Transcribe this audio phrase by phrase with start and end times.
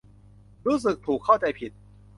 [0.67, 1.71] รู้สึกถูกเข้าใจผิด